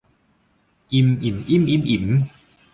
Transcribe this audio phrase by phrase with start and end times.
[0.93, 2.05] อิม อิ่ม อิ้ม อิ๊ม อิ๋ม